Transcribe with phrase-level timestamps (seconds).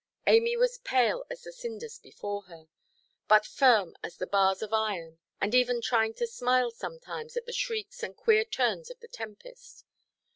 [0.25, 2.67] Amy was pale as the cinders before her,
[3.27, 7.53] but firm as the bars of iron, and even trying to smile sometimes at the
[7.53, 9.85] shrieks and queer turns of the tempest.